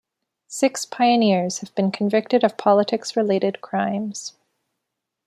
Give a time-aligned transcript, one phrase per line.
[0.47, 4.33] Six Pioneers have been convicted of politics-related crimes.